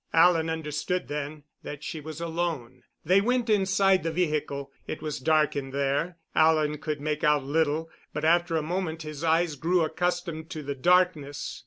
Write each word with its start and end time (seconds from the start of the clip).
Alan 0.13 0.49
understood 0.49 1.09
then 1.09 1.43
that 1.61 1.83
she 1.83 2.01
was 2.01 2.19
alone. 2.19 2.81
They 3.05 3.21
went 3.21 3.51
inside 3.51 4.01
the 4.01 4.11
vehicle. 4.11 4.71
It 4.87 4.99
was 5.03 5.19
dark 5.19 5.55
in 5.55 5.69
there. 5.69 6.17
Alan 6.33 6.79
could 6.79 6.99
make 6.99 7.23
out 7.23 7.43
little, 7.43 7.87
but 8.11 8.25
after 8.25 8.57
a 8.57 8.63
moment 8.63 9.03
his 9.03 9.23
eyes 9.23 9.53
grew 9.55 9.81
accustomed 9.83 10.49
to 10.49 10.63
the 10.63 10.73
darkness. 10.73 11.59